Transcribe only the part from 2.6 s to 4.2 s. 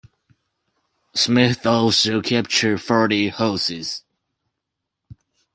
forty horses.